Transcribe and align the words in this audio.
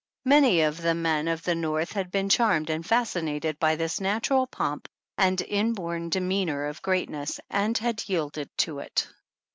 Many 0.25 0.61
of 0.63 0.81
the 0.81 0.95
men 0.95 1.27
of 1.27 1.43
the 1.43 1.53
North 1.53 1.91
had 1.91 2.09
been 2.09 2.27
charmed 2.27 2.71
and 2.71 2.83
fascinated 2.83 3.59
by 3.59 3.75
this 3.75 4.01
natural 4.01 4.47
pomp 4.47 4.89
and 5.15 5.39
inborn 5.41 6.09
demeanor 6.09 6.65
of 6.65 6.81
greatness 6.81 7.39
and 7.51 7.77
had 7.77 8.09
yielded 8.09 8.49
to 8.57 8.79
it. 8.79 9.05